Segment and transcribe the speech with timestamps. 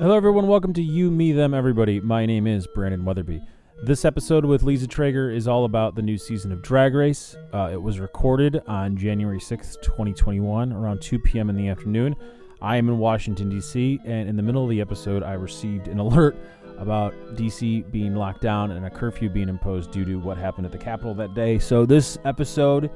[0.00, 0.48] Hello, everyone.
[0.48, 2.00] Welcome to You, Me, Them, Everybody.
[2.00, 3.40] My name is Brandon Weatherby.
[3.84, 7.36] This episode with Lisa Traeger is all about the new season of Drag Race.
[7.52, 11.48] Uh, it was recorded on January 6th, 2021, around 2 p.m.
[11.48, 12.16] in the afternoon.
[12.60, 15.98] I am in Washington, D.C., and in the middle of the episode, I received an
[16.00, 16.36] alert
[16.76, 17.82] about D.C.
[17.82, 21.14] being locked down and a curfew being imposed due to what happened at the Capitol
[21.14, 21.60] that day.
[21.60, 22.90] So, this episode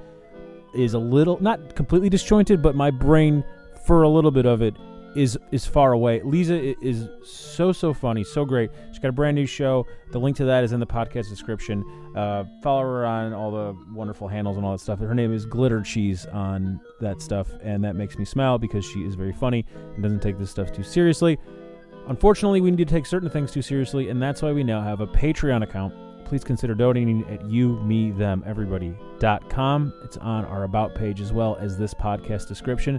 [0.74, 3.44] is a little, not completely disjointed, but my brain,
[3.86, 4.74] for a little bit of it,
[5.14, 6.20] is is far away.
[6.22, 8.70] Lisa is so so funny, so great.
[8.91, 9.87] She's got a brand new show.
[10.12, 11.84] The link to that is in the podcast description.
[12.16, 14.98] Uh, follow her on all the wonderful handles and all that stuff.
[14.98, 19.05] Her name is Glitter Cheese on that stuff, and that makes me smile because she
[19.05, 21.38] is very funny and doesn't take this stuff too seriously.
[22.09, 25.01] Unfortunately, we need to take certain things too seriously, and that's why we now have
[25.01, 25.95] a Patreon account.
[26.24, 29.93] Please consider donating at you, me, them, everybody.com.
[30.04, 32.98] It's on our About page as well as this podcast description.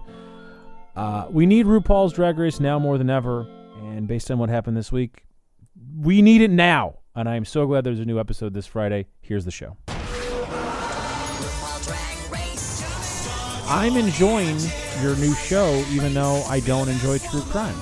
[0.95, 3.47] Uh, we need RuPaul's Drag Race now more than ever,
[3.81, 5.23] and based on what happened this week,
[5.97, 6.99] we need it now.
[7.15, 9.07] And I am so glad there's a new episode this Friday.
[9.21, 9.77] Here's the show.
[13.71, 14.57] I'm enjoying
[15.01, 17.75] your new show, even though I don't enjoy true crime.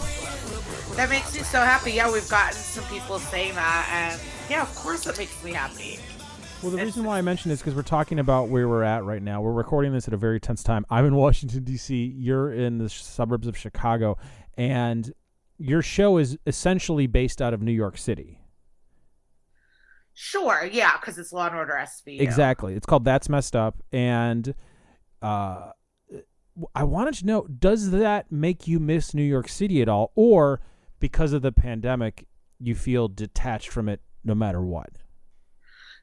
[0.95, 1.93] That makes me so happy.
[1.93, 5.99] Yeah, we've gotten some people saying that, and yeah, of course it makes me happy.
[6.63, 9.03] Well, the reason why I mention this is because we're talking about where we're at
[9.03, 9.41] right now.
[9.41, 10.87] We're recording this at a very tense time.
[10.89, 12.15] I'm in Washington D.C.
[12.17, 14.17] You're in the suburbs of Chicago,
[14.57, 15.13] and
[15.59, 18.39] your show is essentially based out of New York City.
[20.15, 22.19] Sure, yeah, because it's Law and Order SVU.
[22.19, 22.73] Exactly.
[22.73, 24.55] It's called That's Messed Up, and
[25.21, 25.69] uh,
[26.73, 30.59] I wanted to know: Does that make you miss New York City at all, or
[30.99, 32.25] because of the pandemic,
[32.59, 35.03] you feel detached from it no matter what?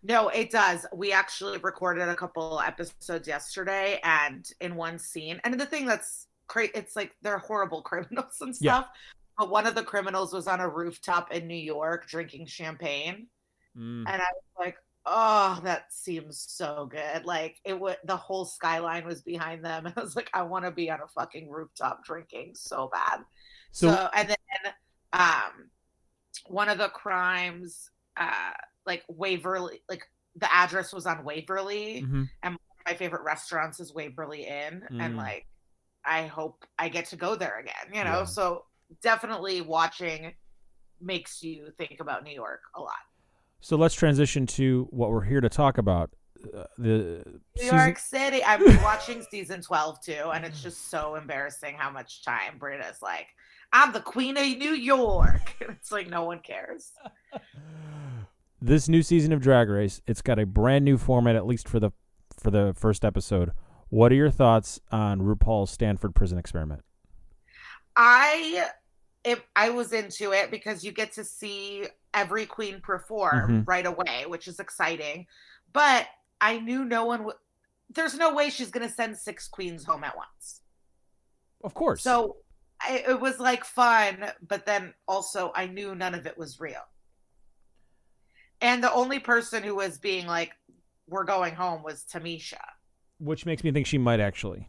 [0.06, 0.84] No, it does.
[0.94, 6.28] We actually recorded a couple episodes yesterday, and in one scene, and the thing that's
[6.46, 8.82] great, it's like they're horrible criminals and Yeah.
[8.82, 8.88] stuff.
[9.38, 13.28] But one of the criminals was on a rooftop in New York drinking champagne,
[13.76, 14.04] Mm.
[14.06, 19.06] and I was like, "Oh, that seems so good!" Like it would, the whole skyline
[19.06, 19.86] was behind them.
[19.96, 23.24] I was like, "I want to be on a fucking rooftop drinking so bad."
[23.72, 24.74] So, So, and then
[25.12, 25.70] um
[26.46, 28.52] one of the crimes uh
[28.86, 30.02] like Waverly like
[30.36, 32.02] the address was on Waverly.
[32.06, 32.28] Mhm.
[32.86, 35.16] My favorite restaurants is Waverly Inn and Mm.
[35.16, 35.46] like
[36.04, 38.18] I hope I get to go there again, you know.
[38.20, 38.24] Yeah.
[38.24, 38.66] So
[39.00, 40.34] definitely watching
[41.00, 42.92] makes you think about New York a lot.
[43.60, 46.10] so let's transition to what we're here to talk about.
[46.54, 48.44] Uh, the New season- York City.
[48.44, 53.28] I'm watching season 12 too, and it's just so embarrassing how much time Brita's like,
[53.72, 55.54] I'm the queen of New York.
[55.60, 56.92] it's like no one cares.
[58.64, 61.78] this new season of Drag Race, it's got a brand new format, at least for
[61.78, 61.90] the
[62.38, 63.52] for the first episode.
[63.90, 66.82] What are your thoughts on RuPaul's Stanford Prison Experiment?
[67.96, 68.68] I
[69.22, 73.68] it, I was into it because you get to see every queen perform Mhm.
[73.68, 75.26] right away, which is exciting.
[75.72, 76.06] But
[76.40, 77.36] I knew no one would.
[77.90, 80.60] There's no way she's going to send six queens home at once.
[81.62, 82.02] Of course.
[82.02, 82.36] So
[82.80, 86.82] I, it was like fun, but then also I knew none of it was real.
[88.64, 90.52] And the only person who was being like,
[91.06, 92.60] "We're going home" was Tamisha.
[93.18, 94.68] which makes me think she might actually.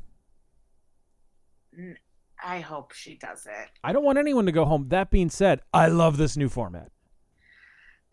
[2.44, 3.69] I hope she doesn't.
[3.83, 4.89] I don't want anyone to go home.
[4.89, 6.91] That being said, I love this new format.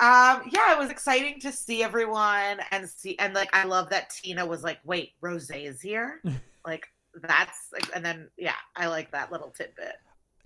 [0.00, 4.10] Um, yeah, it was exciting to see everyone and see and like I love that
[4.10, 6.22] Tina was like, "Wait, Rose is here."
[6.66, 9.96] like that's like, and then yeah, I like that little tidbit.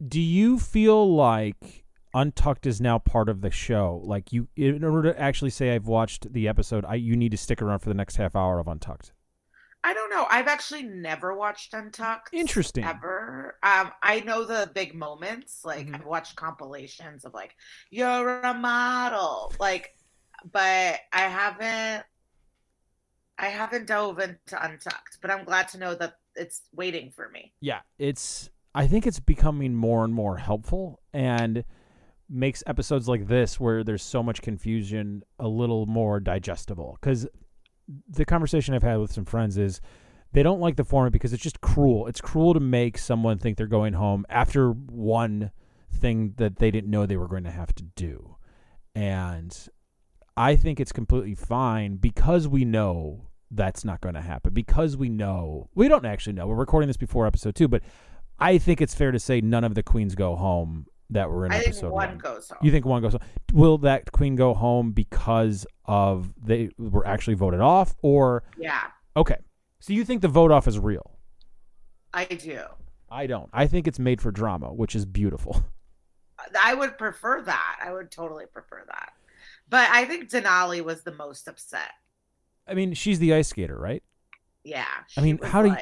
[0.09, 1.86] Do you feel like
[2.17, 4.01] Untucked is now part of the show?
[4.03, 7.37] Like you, in order to actually say I've watched the episode, I you need to
[7.37, 9.13] stick around for the next half hour of Untucked.
[9.85, 10.27] I don't know.
[10.31, 12.31] I've actually never watched Untucked.
[12.33, 12.85] Interesting.
[12.85, 13.59] Ever.
[13.63, 15.63] Um, I know the big moments.
[15.63, 15.95] Like Mhm.
[15.95, 17.55] I've watched compilations of like,
[17.91, 19.95] "You're a model," like,
[20.51, 22.07] but I haven't.
[23.39, 27.53] I haven't dove into Untucked, but I'm glad to know that it's waiting for me.
[27.61, 28.49] Yeah, it's.
[28.75, 31.63] I think it's becoming more and more helpful and
[32.29, 36.99] makes episodes like this, where there's so much confusion, a little more digestible.
[37.01, 37.27] Because
[38.09, 39.81] the conversation I've had with some friends is
[40.33, 42.07] they don't like the format because it's just cruel.
[42.07, 45.51] It's cruel to make someone think they're going home after one
[45.93, 48.37] thing that they didn't know they were going to have to do.
[48.95, 49.57] And
[50.37, 54.53] I think it's completely fine because we know that's not going to happen.
[54.53, 56.47] Because we know, we don't actually know.
[56.47, 57.83] We're recording this before episode two, but
[58.39, 61.53] I think it's fair to say none of the queens go home that were in
[61.53, 62.19] I episode think one one.
[62.19, 62.59] goes home.
[62.63, 63.23] You think one goes home?
[63.53, 68.85] Will that queen go home because of they were actually voted off, or yeah,
[69.17, 69.37] okay?
[69.81, 71.19] So you think the vote off is real?
[72.13, 72.61] I do.
[73.11, 73.49] I don't.
[73.53, 75.65] I think it's made for drama, which is beautiful.
[76.63, 77.79] I would prefer that.
[77.83, 79.13] I would totally prefer that.
[79.69, 81.91] But I think Denali was the most upset.
[82.69, 84.03] I mean, she's the ice skater, right?
[84.65, 84.87] Yeah.
[85.17, 85.77] I mean, how do you-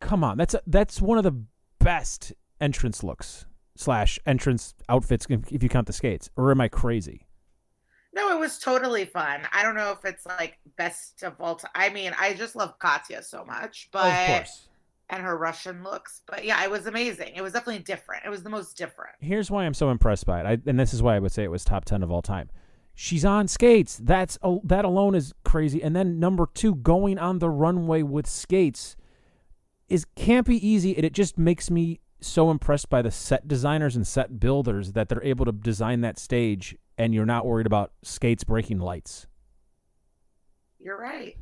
[0.00, 1.42] Come on, that's a, that's one of the
[1.80, 3.44] best entrance looks
[3.80, 6.30] slash entrance outfits if you count the skates.
[6.36, 7.26] Or am I crazy?
[8.12, 9.40] No, it was totally fun.
[9.52, 11.70] I don't know if it's like best of all time.
[11.74, 14.68] I mean, I just love Katya so much, but Oh, of course.
[15.10, 16.22] and her Russian looks.
[16.26, 17.34] But yeah, it was amazing.
[17.36, 18.24] It was definitely different.
[18.26, 19.14] It was the most different.
[19.20, 21.44] Here's why I'm so impressed by it, I, and this is why I would say
[21.44, 22.50] it was top ten of all time.
[22.96, 23.96] She's on skates.
[24.02, 25.80] That's that alone is crazy.
[25.82, 28.96] And then number two, going on the runway with skates
[29.88, 33.96] is can't be easy, and it just makes me so impressed by the set designers
[33.96, 37.92] and set builders that they're able to design that stage, and you're not worried about
[38.02, 39.26] skates breaking lights.
[40.78, 41.36] You're right.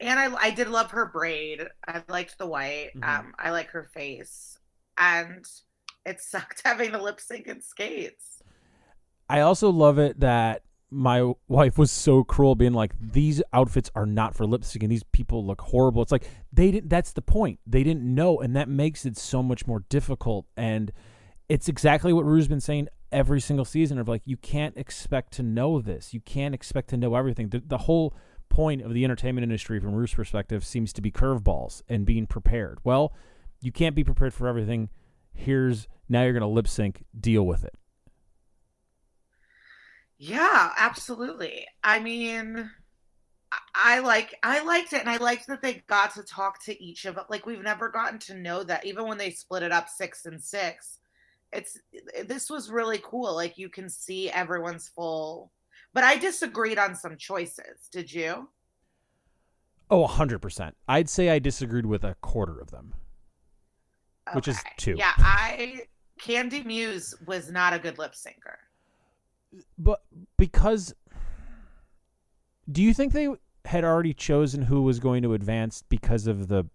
[0.00, 1.62] And I I did love her braid.
[1.86, 2.90] I liked the white.
[2.96, 3.06] Mhm.
[3.06, 4.58] Um, I like her face.
[4.96, 5.44] And
[6.06, 8.42] it sucked having the lip sync and skates.
[9.28, 14.06] I also love it that my wife was so cruel, being like, "These outfits are
[14.06, 14.88] not for lip syncing.
[14.88, 16.90] These people look horrible." It's like they didn't.
[16.90, 17.60] That's the point.
[17.66, 20.46] They didn't know, and that makes it so much more difficult.
[20.56, 20.92] And
[21.48, 25.42] it's exactly what Rue's been saying every single season of like, you can't expect to
[25.42, 26.14] know this.
[26.14, 27.48] You can't expect to know everything.
[27.48, 28.14] The, the whole
[28.48, 32.78] point of the entertainment industry, from Rue's perspective, seems to be curveballs and being prepared.
[32.84, 33.12] Well,
[33.60, 34.90] you can't be prepared for everything.
[35.32, 37.04] Here's now you're going to lip sync.
[37.18, 37.74] Deal with it.
[40.22, 41.66] Yeah, absolutely.
[41.82, 42.70] I mean,
[43.74, 47.06] I- like I liked it and I liked that they got to talk to each
[47.06, 47.18] of.
[47.30, 50.42] Like we've never gotten to know that even when they split it up 6 and
[50.42, 50.98] 6.
[51.52, 51.78] It's
[52.14, 53.34] eh, this was really cool.
[53.34, 55.50] Like you can see everyone's full
[55.92, 57.88] but I disagreed on some choices.
[57.90, 58.48] Did you?
[59.90, 60.72] Oh, 100%.
[60.86, 62.94] I'd say I disagreed with a quarter of them.
[64.34, 64.94] Which is two.
[64.96, 65.80] Yeah, I
[66.20, 68.56] Kandy Muse was not a good lip syncer.
[69.78, 70.02] But
[70.36, 70.94] because
[72.70, 73.28] do you think they
[73.64, 76.66] had already chosen who was going to advance because of the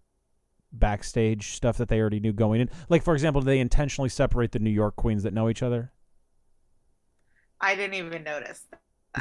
[0.72, 2.70] backstage stuff that they already knew going in?
[2.88, 5.92] Like for example, did they intentionally separate the New York queens that know each other?
[7.60, 8.66] I didn't even notice.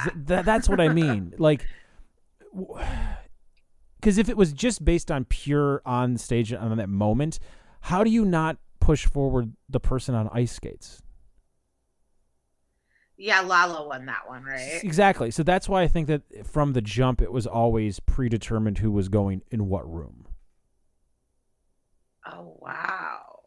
[0.03, 1.33] Th- th- that's what I mean.
[1.39, 1.65] Like
[4.01, 7.39] cuz if it was just based on pure on stage on that moment,
[7.81, 11.01] how do you not push forward the person on ice skates?
[13.17, 14.81] Yeah, Lala won that one, right?
[14.83, 15.31] Exactly.
[15.31, 19.07] So that's why I think that from the jump, it was always predetermined who was
[19.07, 20.27] going in what room.
[22.25, 23.39] Oh wow.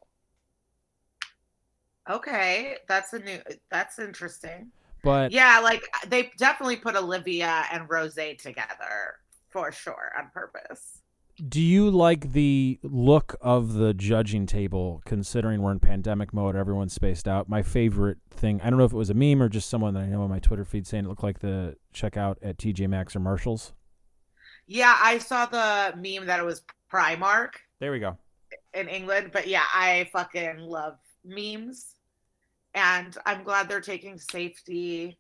[2.09, 3.39] Okay, that's a new.
[3.71, 4.71] That's interesting.
[5.03, 9.17] But Yeah, like they definitely put Olivia and Rose together
[9.51, 10.98] for sure on purpose.
[11.47, 16.93] Do you like the look of the judging table, considering we're in pandemic mode, everyone's
[16.93, 17.49] spaced out?
[17.49, 20.01] My favorite thing, I don't know if it was a meme or just someone that
[20.03, 23.15] I know on my Twitter feed saying it looked like the checkout at TJ Maxx
[23.15, 23.73] or Marshalls.
[24.67, 26.63] Yeah, I saw the meme that it was
[26.93, 27.51] Primark
[27.81, 28.17] There we go.
[28.75, 31.95] in England, but yeah, I fucking love memes.
[32.75, 35.19] And I'm glad they're taking safety.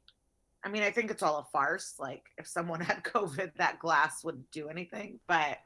[0.64, 1.94] I mean, I think it's all a farce.
[1.98, 5.20] Like if someone had COVID, that glass wouldn't do anything.
[5.26, 5.58] But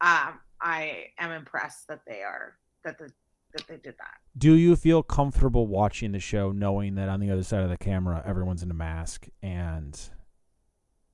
[0.00, 3.10] um I am impressed that they are that the
[3.52, 4.14] that they did that.
[4.38, 7.76] Do you feel comfortable watching the show knowing that on the other side of the
[7.78, 9.98] camera, everyone's in a mask and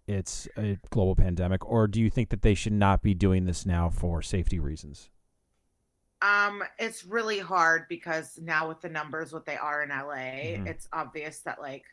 [0.06, 1.64] it's a global pandemic?
[1.64, 5.08] Or do you think that they should not be doing this now for safety reasons?
[6.22, 10.66] Um, it's really hard because now with the numbers what they are in LA, Mhm.
[10.66, 11.84] it's obvious that like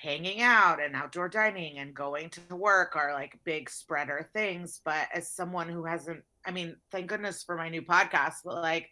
[0.00, 4.80] hanging out and outdoor dining and going to work are like big spreader things.
[4.84, 8.90] But as someone who hasn't, I mean, thank goodness for my new podcast, but like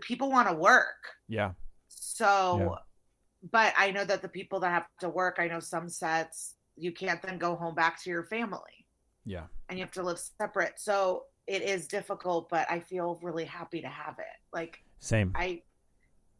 [0.00, 1.14] people want to work.
[1.28, 1.52] Yeah.
[1.88, 3.48] So, Yeah.
[3.50, 6.92] but I know that the people that have to work, I know some sets you
[6.92, 8.86] can't then go home back to your family
[9.24, 9.46] Yeah.
[9.68, 10.80] and you have to live separate.
[10.80, 14.40] So it is difficult, but I feel really happy to have it.
[14.52, 15.32] Like Same.
[15.34, 15.62] I,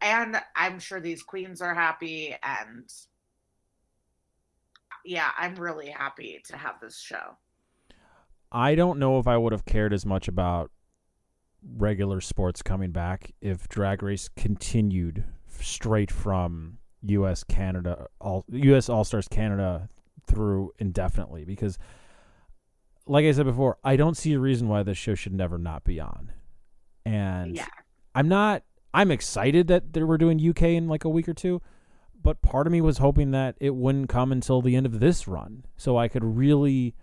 [0.00, 2.90] and I'm sure these queens are happy, and
[5.04, 7.36] yeah, I'm really happy to have this show.
[8.52, 10.70] I don't know if I would have cared as much about
[11.76, 15.24] regular sports coming back if Drag Race continued
[15.60, 17.44] straight from U.S.
[17.44, 18.88] Canada, all U.S.
[18.88, 19.88] All Stars Canada
[20.26, 21.78] through indefinitely because,
[23.06, 25.84] like I said before, I don't see a reason why this show should never not
[25.84, 26.32] be on,
[27.04, 27.66] and Yeah.
[28.14, 28.64] I'm not.
[28.92, 31.62] I'm excited that they were doing UK in like a week or two,
[32.22, 35.26] but part of me was hoping that it wouldn't come until the end of this
[35.26, 36.94] run, so I could really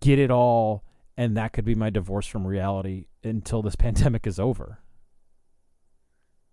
[0.00, 0.84] get it all,
[1.16, 4.78] and that could be my divorce from reality until this pandemic is over.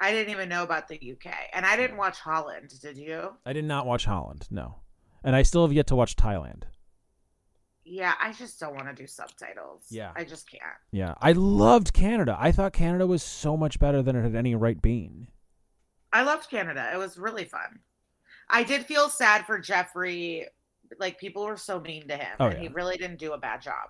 [0.02, 2.74] I didn't even know about the UK, and I didn't watch Holland.
[2.82, 3.34] Did you?
[3.46, 4.76] I did not watch Holland, no,
[5.24, 6.64] and I still have yet to watch Thailand.
[7.92, 9.88] Yeah, I just don't want to do subtitles.
[9.90, 10.12] Yeah.
[10.16, 10.62] I just can't.
[10.92, 12.38] Yeah, I loved Canada.
[12.40, 15.30] I thought Canada was so much better than it had any right being.
[16.12, 16.90] I loved Canada.
[16.94, 17.80] It was really fun.
[18.50, 20.48] I did feel sad for Jeffrey.
[21.00, 23.62] Like people were so mean to him, Oh, and he really didn't do a bad
[23.62, 23.90] job.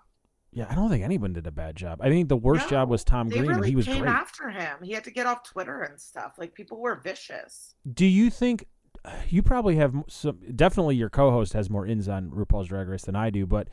[0.52, 2.00] Yeah, I don't think anyone did a bad job.
[2.02, 4.10] I think the worst No, job was Tom Green, and really he was came great.
[4.12, 4.78] after him.
[4.84, 6.34] He had to get off Twitter and stuff.
[6.38, 7.76] Like people were vicious.
[7.94, 8.66] Do you think
[9.30, 10.40] you probably have some?
[10.56, 13.46] Definitely, your co-host has more ins on RuPaul's Drag Race than I do.
[13.46, 13.68] But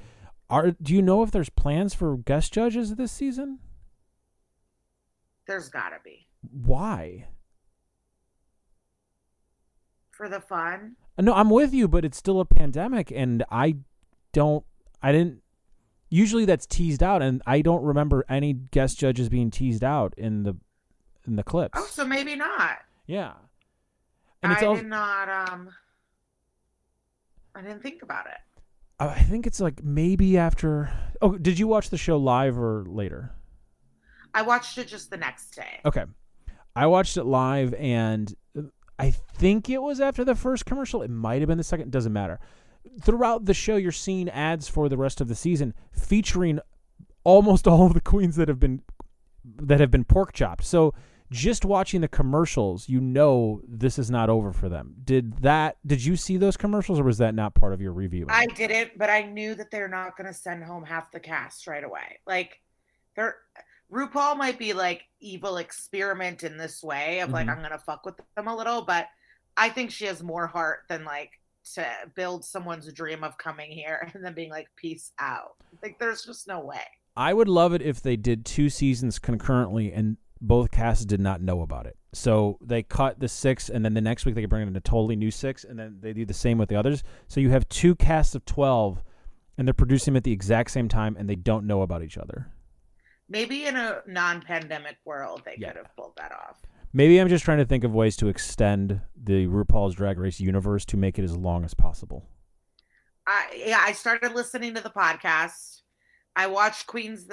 [0.51, 3.59] are do you know if there's plans for guest judges this season?
[5.47, 7.27] There's gotta be Why?
[10.17, 10.97] For the fun.
[11.19, 13.77] No, I'm with you, but it's still a pandemic, and I
[14.33, 14.65] don't.
[15.03, 15.43] I didn't.
[16.09, 20.43] Usually, that's teased out, and I don't remember any guest judges being teased out in
[20.45, 20.57] the
[21.27, 21.79] in the clips.
[21.81, 22.79] Oh, so maybe not.
[23.07, 23.33] yeah,
[24.43, 25.29] and it's I did not.
[25.29, 25.71] Um,
[27.55, 28.39] I didn't think about it.
[28.99, 30.91] I think it's like maybe after.
[31.21, 33.33] Oh, did you watch the show live or later?
[34.35, 35.81] I watched it just the next day.
[35.85, 36.05] Okay.
[36.75, 38.63] I watched it live and uh,
[38.99, 41.03] I think it was after the first commercial.
[41.03, 41.91] It might have been the second.
[41.91, 42.41] Doesn't matter.
[43.03, 46.61] Throughout the show, you're seeing ads for the rest of the season featuring
[47.25, 48.83] almost all of the queens that have been
[49.45, 50.65] that have been pork chopped.
[50.65, 50.95] So
[51.31, 54.95] just watching the commercials, you know this is not over for them.
[55.05, 55.77] Did that?
[55.85, 58.27] Did you see those commercials, or was that not part of your review?
[58.29, 61.67] I didn't, but I knew that they're not going to send home half the cast
[61.67, 62.21] right away.
[62.27, 62.61] Like,
[63.17, 63.37] they're
[63.91, 67.53] RuPaul might be like evil experiment in this way of like Mhm.
[67.53, 69.07] I'm going to fuck with them a little, but
[69.57, 71.41] I think she has more heart than like
[71.75, 75.57] to build someone's dream of coming here and then being like peace out.
[75.83, 76.83] Like, there's just no way.
[77.17, 81.41] I would love it if they did two seasons concurrently and both casts did not
[81.41, 81.97] know about it.
[82.13, 84.81] So they cut the six, and then the next week they could bring in a
[84.81, 87.03] totally new six, and then they do the same with the others.
[87.27, 89.03] So you have two casts of 12,
[89.57, 92.19] and they're producing them at the exact same time, and they don't know about each
[92.19, 92.49] other.
[93.29, 95.69] Maybe in a non-pandemic world they Yeah.
[95.73, 96.61] could have pulled that off.
[96.93, 100.85] Maybe I'm just trying to think of ways to extend the RuPaul's Drag Race universe
[100.87, 102.29] to make it as long as possible.
[103.27, 105.83] I yeah, I started listening to the podcast.
[106.37, 107.29] I watched Queens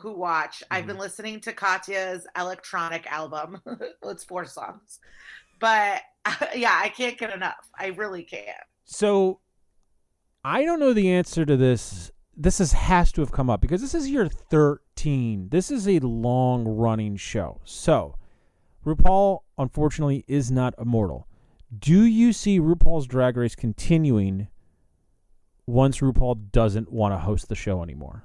[0.00, 0.62] Who Watch.
[0.70, 0.88] I've Mm-hmm.
[0.88, 3.60] been listening to Katya's electronic album.
[4.04, 4.98] it's four songs,
[5.60, 6.02] but
[6.56, 7.70] yeah, I can't get enough.
[7.78, 8.48] I really can't.
[8.84, 9.40] So
[10.44, 12.10] I don't know the answer to this.
[12.36, 15.48] This is, has to have come up because this is year 13.
[15.48, 17.60] This is a long running show.
[17.64, 18.16] So
[18.84, 21.26] RuPaul, unfortunately, is not immortal.
[21.76, 24.48] Do you see RuPaul's Drag Race continuing
[25.66, 28.24] once RuPaul doesn't want to host the show anymore?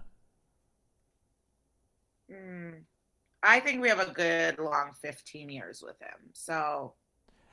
[2.31, 2.81] Mm,
[3.41, 6.29] I think we have a good long 15 years with him.
[6.33, 6.93] So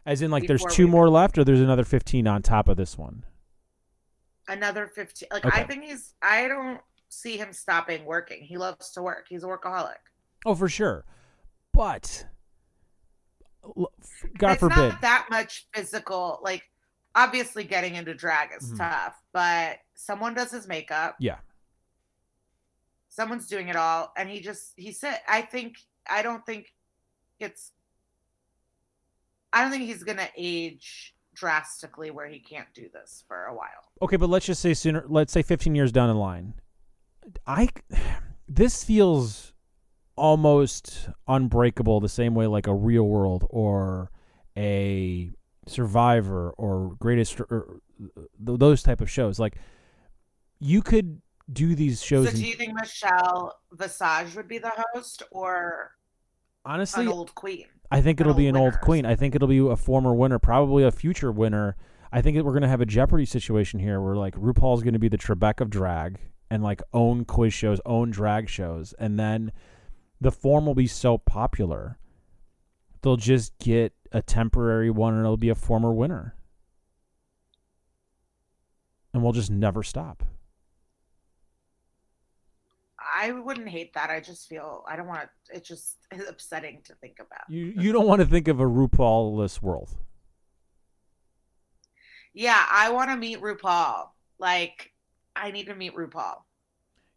[0.05, 2.99] As in, like, there's two more left, or there's another 15 on top of this
[2.99, 3.25] one?
[4.49, 5.29] Another 15.
[5.31, 5.61] Like Okay.
[5.61, 6.15] I think he's.
[6.23, 8.43] I don't see him stopping working.
[8.43, 9.27] He loves to work.
[9.29, 9.95] He's a workaholic.
[10.47, 11.05] Oh, for sure.
[11.73, 12.27] But,
[14.39, 14.77] God it's forbid.
[14.77, 16.63] not that much physical like
[17.15, 18.79] obviously getting into drag is Mhm.
[18.79, 21.39] tough but someone does his makeup Yeah.
[23.09, 25.77] someone's doing it all and he just he said i think
[26.09, 26.73] i don't think
[27.41, 27.73] it's
[29.53, 33.89] i don't think he's gonna age drastically where he can't do this for a while
[34.01, 35.05] Okay, but let's just say sooner.
[35.09, 36.55] Let's say 15 years down the line.
[37.47, 37.69] I
[38.49, 39.53] this feels
[40.17, 44.11] almost unbreakable the same way like a Real World or
[44.57, 45.31] a
[45.67, 49.39] Survivor or Greatest or th- those type of shows.
[49.39, 49.57] Like
[50.61, 51.21] you could
[51.53, 52.31] do these shows.
[52.31, 55.93] so do you think michelle visage would be the host or
[56.65, 59.07] honestly, an old queen I think it'll be an old queen.
[59.07, 61.77] I think it'll be a former winner, probably a future winner.
[62.13, 65.09] I think that we're gonna have a Jeopardy situation here, where like RuPaul's gonna be
[65.09, 66.19] the Trebek of drag
[66.51, 69.53] and like own quiz shows, own drag shows, and then
[70.21, 71.99] the form will be so popular,
[73.03, 76.35] they'll just get a temporary one, and it'll be a former winner,
[79.13, 80.25] and we'll just never stop.
[83.19, 85.97] I wouldn't hate that i just feel i don't want to it just
[86.29, 89.91] upsetting to think about You you don't want to think of a RuPaul-less world.
[92.35, 94.09] Yeah, I want to meet RuPaul.
[94.39, 94.93] Like,
[95.35, 96.43] I need to meet RuPaul.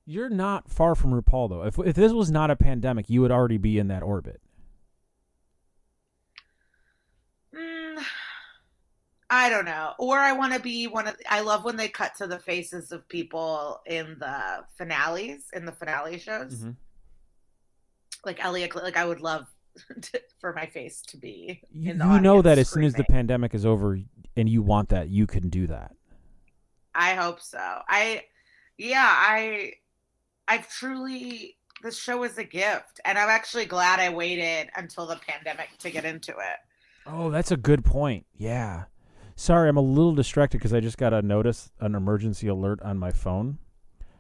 [0.06, 1.64] You're not far from RuPaul though.
[1.64, 4.42] If if this was not a pandemic, you would already be in that orbit.
[7.56, 8.04] Mm,
[9.34, 9.94] I don't know.
[9.98, 11.16] Or I want to be one of.
[11.30, 15.72] I love when they cut to the faces of people in the finales, in the
[15.72, 16.56] finale shows.
[16.60, 16.76] Mhm.
[18.26, 19.48] Like Elliot, like I would love
[20.42, 21.62] for my face to be.
[21.72, 23.98] You, in the you know that as soon as the pandemic is over
[24.36, 25.96] and you want that, you can do that.
[26.94, 27.58] I hope so.
[27.88, 28.26] I,
[28.78, 29.74] yeah, I,
[30.48, 31.56] I've truly.
[31.82, 35.90] This show is a gift, and I'm actually glad I waited until the pandemic to
[35.90, 36.58] get into it.
[37.08, 38.28] Oh, that's a good point.
[38.38, 38.84] Yeah.
[39.42, 43.00] Sorry, I'm a little distracted because I just got a notice, an emergency alert on
[43.00, 43.58] my phone.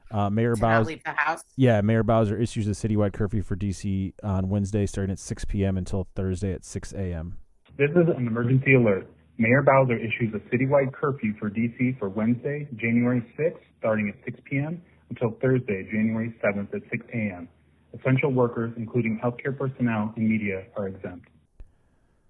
[0.09, 1.43] Uh, Mayor To Bowser, leave the house.
[1.55, 5.77] yeah, Mayor Bowser issues a citywide curfew for DC on Wednesday, starting at 6 p.m.
[5.77, 7.37] until Thursday at 6 a.m.
[7.77, 9.07] This is an emergency alert.
[9.37, 14.39] Mayor Bowser issues a citywide curfew for DC for Wednesday, January 6th, starting at 6
[14.49, 14.81] p.m.
[15.11, 17.47] until Thursday, January 7th at 6 a.m.
[17.93, 21.27] Essential workers, including healthcare personnel and media, are exempt.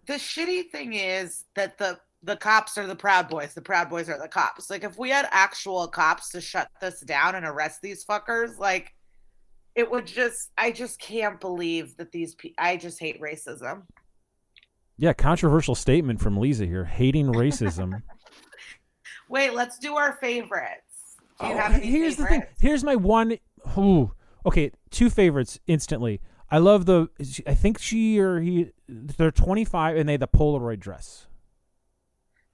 [0.08, 4.08] the shitty thing is that the the cops are the proud boys the proud boys
[4.10, 7.80] are the cops like if we had actual cops to shut this down and arrest
[7.82, 8.94] these fuckers like
[9.76, 13.84] it would just i just can't believe that these pe- i just hate racism
[14.98, 18.04] Yeah, controversial statement from Lisa here, hating racism.
[19.30, 22.44] wait let's do our favorites do you Oh, have any here's the thing.
[22.60, 23.38] Here's my one.
[23.76, 24.12] Ooh,
[24.46, 26.22] okay, two favorites instantly.
[26.52, 27.08] I love the.
[27.48, 28.70] I think she or he.
[28.88, 31.26] They're 25 and they have the Polaroid dress.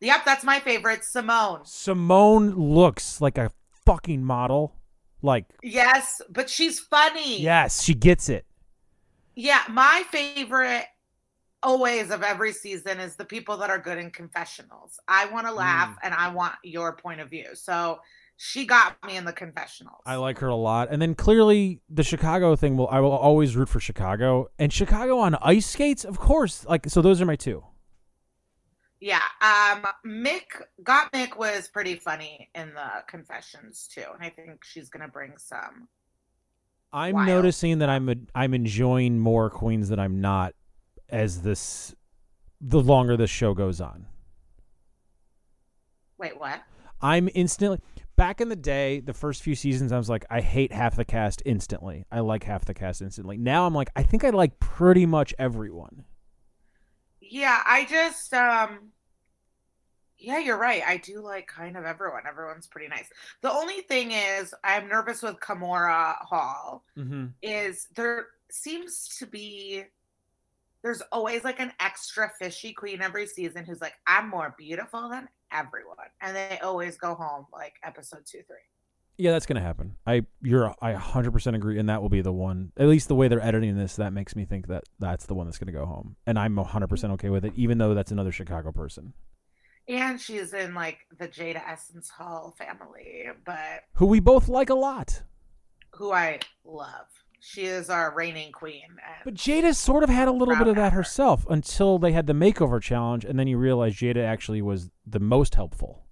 [0.02, 3.52] Yep that's my favorite symone Symone looks like a
[3.86, 4.76] fucking model.
[5.22, 8.46] Like, yes but she's funny yes, she gets it.
[9.36, 10.86] Yeah, my favorite
[11.64, 15.00] always of every season is the people that are good in confessionals.
[15.08, 15.98] I want to laugh Mm.
[16.04, 17.48] and I want your point of view.
[17.54, 18.00] So
[18.38, 20.02] she got me in the confessionals.
[20.06, 20.90] I like her a lot.
[20.92, 24.48] And then clearly the Chicago thing will I will always root for Chicago.
[24.60, 26.64] And Chicago on ice skates, of course.
[26.66, 27.64] Like so those are my two.
[29.00, 30.46] Yeah, um Mick
[30.84, 35.34] got Mick was pretty funny in the confessions too, and I think she's gonna bring
[35.38, 35.88] some.
[36.94, 37.28] I'm Wild.
[37.28, 40.54] noticing that I'm a, I'm enjoying more queens than I'm not
[41.10, 41.94] as this
[42.62, 44.08] the longer this show goes on.
[46.18, 46.62] Wait, what?
[47.02, 47.80] I'm instantly
[48.16, 51.06] back in the day, the first few seasons I was like I hate half the
[51.06, 52.06] cast instantly.
[52.12, 53.38] I like half the cast instantly.
[53.38, 56.06] Now I'm like I think I like pretty much everyone.
[57.22, 58.92] Yeah, I just um
[60.18, 60.82] yeah, you're right.
[60.86, 62.24] I do like kind of everyone.
[62.28, 63.10] Everyone's pretty nice.
[63.42, 67.34] The only thing is I'm nervous with Kahmora Hall Mhm.
[67.42, 69.84] is there seems to be
[70.84, 75.28] there's always like an extra fishy queen every season who's like, I'm more beautiful than
[75.52, 75.98] everyone.
[76.22, 78.58] And they always go home like episode two, three.
[79.18, 79.98] Yeah, that's gonna happen.
[80.06, 82.72] I you're I 100% agree, and that will be the one.
[82.78, 85.48] At least the way they're editing this, that makes me think that that's the one
[85.48, 88.72] that's gonna go home, and I'm 100% okay with it, even though that's another Chicago
[88.72, 89.14] person
[89.88, 94.76] And she's in like the Jada Essence Hall family, but who we both like a
[94.76, 95.22] lot.
[95.92, 97.08] who I love.
[97.40, 98.98] She is our reigning queen.
[99.24, 101.00] But Jada sort of had a little bit of that her.
[101.00, 105.20] herself until they had the makeover challenge, and then you realize Jada actually was the
[105.20, 106.04] most helpful.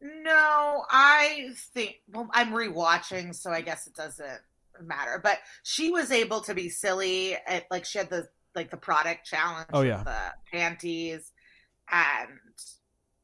[0.00, 4.40] No, I think well, I'm rewatching, so I guess it doesn't
[4.82, 5.20] matter.
[5.22, 7.36] But she was able to be silly.
[7.46, 9.68] At, like she had the like the product challenge.
[9.72, 10.02] Oh, yeah.
[10.02, 11.31] the panties,
[11.92, 12.28] and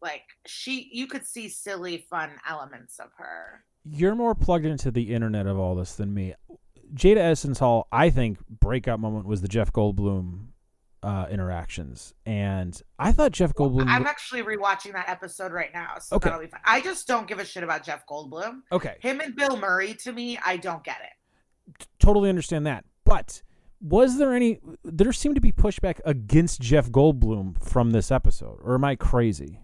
[0.01, 3.65] like she, you could see silly, fun elements of her.
[3.91, 6.35] You're more plugged into the internet of all this than me.
[6.95, 10.47] Jada Essence Hall, I think, breakout moment was the Jeff Goldblum
[11.03, 13.87] uh, interactions, and I thought Jeff Goldblum.
[13.89, 16.29] I'm actually rewatching that episode right now, so Okay.
[16.29, 16.61] that'll be fun.
[16.65, 18.61] I just don't give a shit about Jeff Goldblum.
[18.73, 21.87] okay, Him and Bill Murray, to me, I don't get it.
[21.99, 22.85] totally understand that.
[23.05, 23.43] But
[23.81, 24.61] was there any?
[24.85, 29.61] There seemed to be pushback against Jeff Goldblum from this episode, or am I crazy?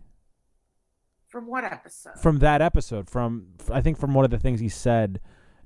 [1.29, 2.19] From what episode?
[2.21, 5.21] From that episode, from I think from one of the things he said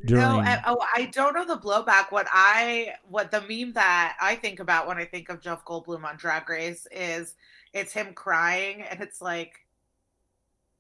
[0.05, 0.23] during.
[0.23, 2.11] No, I, oh, I don't know the blowback.
[2.11, 6.05] What I, what the meme that I think about when I think of Jeff Goldblum
[6.05, 7.35] on Drag Race is
[7.75, 9.67] it's him crying, and it's like,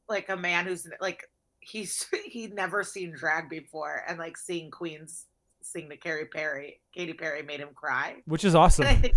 [0.09, 1.25] like a man who's like
[1.61, 5.27] he's he'd never seen drag before, and like seeing Queens
[5.63, 8.17] sing to Carrie Perry, Katy Perry made him cry.
[8.27, 8.87] which is awesome.
[8.89, 9.15] I think,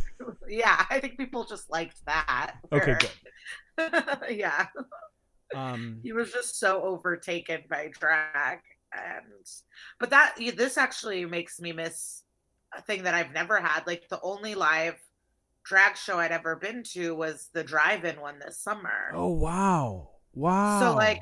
[0.47, 2.55] yeah, I think people just liked that.
[2.71, 3.11] Okay, good.
[4.29, 4.67] yeah
[5.55, 8.59] Um, he was just so overtaken by drag
[8.93, 9.45] and
[9.99, 12.23] but that this actually makes me miss
[12.77, 14.95] a thing that i've never had like the only live
[15.63, 20.79] drag show i'd ever been to was the drive-in one this summer oh wow, wow.
[20.79, 21.21] so like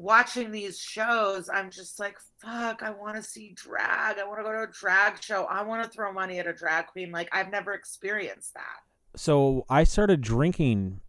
[0.00, 4.42] watching these shows i'm just like fuck i want to see drag i want to
[4.42, 7.28] go to a drag show i want to throw money at a drag queen like
[7.32, 8.80] i've never experienced that
[9.16, 11.00] so I started drinking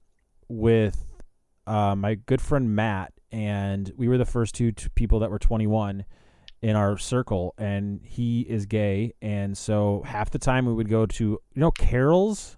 [0.50, 1.06] with
[1.68, 5.38] uh, my good friend Matt, and we were the first two t- people that were
[5.38, 6.06] 21.
[6.64, 11.06] in our circle, and he is gay, and so half the time we would go
[11.06, 12.58] to you know Carol's.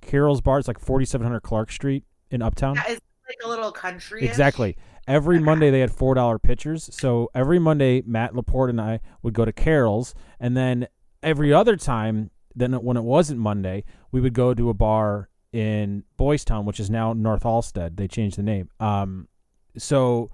[0.00, 0.58] Carol's bar.
[0.58, 2.76] It's like forty seven hundred Clark Street in Uptown.
[2.76, 2.96] Yeah,
[3.30, 4.26] like a little country.
[4.26, 4.76] Exactly.
[5.06, 6.88] Every Monday they had four dollar pitchers.
[6.92, 10.88] So every Monday Matt Laporte and I would go to Carol's, and then
[11.22, 16.04] every other time, then when it wasn't Monday, we would go to a bar in
[16.16, 17.96] Boys Town, which is now Northalsted.
[17.96, 18.68] They changed the name.
[18.78, 19.28] Um,
[19.76, 20.30] so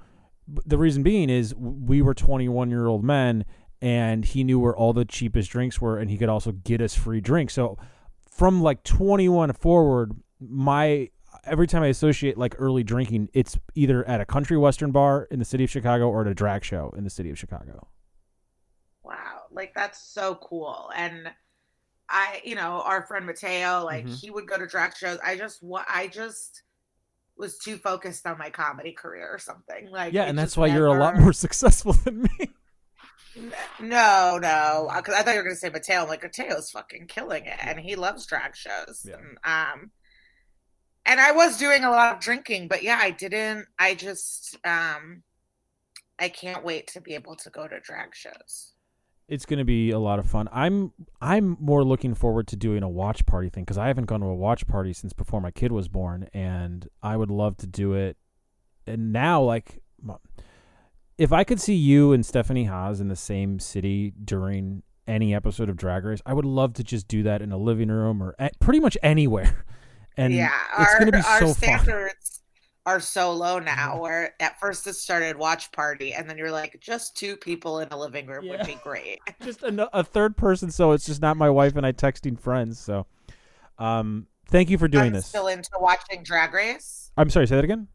[0.64, 3.44] the reason being is we were twenty one year old men,
[3.80, 6.94] and he knew where all the cheapest drinks were, and he could also get us
[6.94, 7.54] free drinks.
[7.54, 7.78] So
[8.30, 11.10] from like twenty one forward, my
[11.44, 15.38] every time I associate like early drinking, it's either at a country western bar in
[15.38, 17.88] the city of Chicago or at a drag show in the city of Chicago.
[19.02, 20.90] Wow, like that's so cool.
[20.96, 21.30] And
[22.08, 24.20] I, you know, our friend Mateo, like Mhm.
[24.20, 25.18] he would go to drag shows.
[25.24, 26.62] I just what I just
[27.36, 29.90] was too focused on my comedy career or something.
[29.90, 32.50] Like Yeah, and that's why you're a lot more successful than me.
[33.80, 36.02] No, no, because I thought you were gonna say Mateo.
[36.02, 39.04] I'm like Mateo's fucking killing it, and he loves drag shows.
[39.06, 39.16] Yeah.
[39.16, 39.90] And, um,
[41.06, 43.66] and I was doing a lot of drinking, but yeah, I didn't.
[43.78, 45.22] I just, um,
[46.18, 48.72] I can't wait to be able to go to drag shows.
[49.28, 50.48] It's going to be a lot of fun.
[50.52, 54.20] I'm I'm more looking forward to doing a watch party thing because I haven't gone
[54.20, 57.66] to a watch party since before my kid was born, and I would love to
[57.66, 58.16] do it.
[58.86, 59.82] And now, like,
[61.18, 65.68] if I could see you and Stephanie Haas in the same city during any episode
[65.68, 68.36] of Drag Race, I would love to just do that in a living room or
[68.60, 69.64] pretty much anywhere.
[70.16, 71.54] And yeah, it's our going to be our so fun.
[71.54, 72.40] standards
[72.86, 74.00] are so low now.
[74.00, 77.88] Where at first it started watch party, and then you're like, just two people in
[77.90, 78.58] a living room Yeah.
[78.58, 79.18] would be great.
[79.42, 82.78] just a, a third person, so it's just not my wife and I texting friends.
[82.78, 83.06] So,
[83.78, 85.26] um, thank you for doing I'm this.
[85.26, 87.10] still into watching Drag Race.
[87.16, 87.88] I'm sorry, say that again.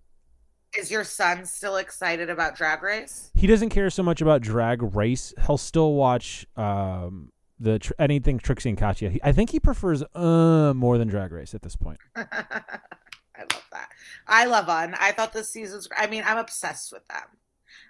[0.78, 3.30] Is your son still excited about Drag Race?
[3.34, 5.34] He doesn't care so much about drag race.
[5.46, 7.30] He'll still watch um
[7.62, 9.10] the tr- anything Trixie and Katya.
[9.12, 12.00] He, I think he prefers uh more than drag race at this point.
[12.15, 13.89] I love that.
[14.28, 14.95] I love on.
[15.00, 15.88] I thought this season's.
[15.97, 17.24] I mean, I'm obsessed with them.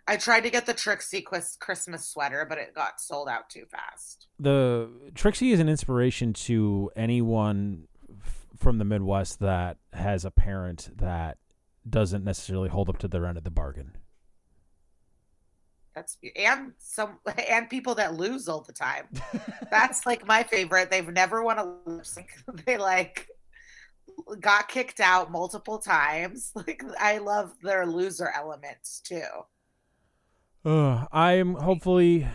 [0.07, 4.27] I tried to get the Trixie Christmas sweater, but it got sold out too fast.
[4.39, 7.87] The Trixie is an inspiration to anyone
[8.23, 11.37] f- from the Midwest that has a parent that
[11.87, 13.95] doesn't necessarily hold up to their end of the bargain.
[15.95, 19.07] That's and some and people that lose all the time.
[19.71, 20.89] That's like my favorite.
[20.91, 22.29] They've never won a lip sync.
[22.65, 23.27] They like
[24.39, 26.51] got kicked out multiple times.
[26.55, 29.21] Like I love their loser elements too.
[30.63, 32.27] Uh, I'm hopefully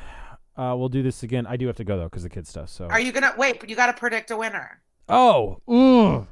[0.57, 1.47] uh, we'll do this again.
[1.47, 2.69] I do have to go though because the kid stuff.
[2.71, 3.61] So Are you gonna wait?
[3.61, 4.83] But you got to predict a winner.
[5.09, 6.27] oh, ugh.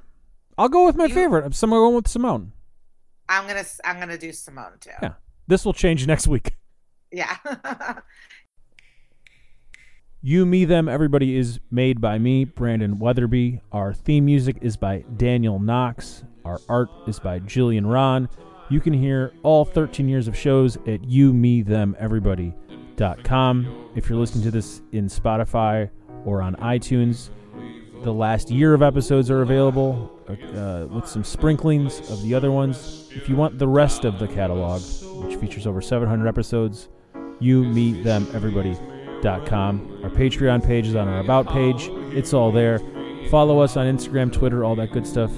[0.58, 1.44] I'll go with my You- favorite.
[1.44, 2.50] I'm someone going with Symone.
[3.28, 4.90] I'm gonna I'm gonna do Symone too.
[5.02, 5.14] Yeah.
[5.46, 6.56] This will change next week.
[7.14, 7.36] Yeah.
[10.26, 13.60] You, Me, Them, Everybody is made by me, Brandon Weatherby.
[13.72, 16.24] Our theme music is by Daniel Knox.
[16.46, 18.30] Our art is by Jillian Ron.
[18.70, 23.90] You can hear all 13 years of shows at you, me, them, everybody.com.
[23.94, 25.90] If you're listening to this in Spotify
[26.24, 27.28] or on iTunes,
[28.02, 33.10] the last year of episodes are available uh, with some sprinklings of the other ones.
[33.14, 34.80] If you want the rest of the catalog,
[35.22, 36.88] which features over 700 episodes,
[37.40, 40.00] you, me, them, everybody.com.
[40.02, 41.88] Our Patreon page is on our About page.
[42.14, 42.80] It's all there.
[43.30, 45.30] Follow us on Instagram, Twitter, all that good stuff.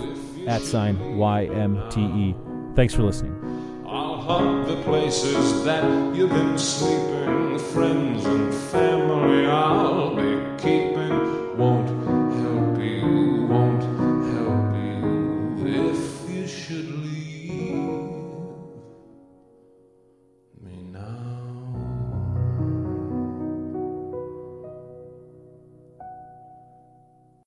[0.46, 2.74] At sign YMTE.
[2.76, 3.85] Thanks for listening.
[3.87, 11.56] I'll hug the places that you've been sleeping, friends and family I'll be keeping.
[11.56, 11.88] Won't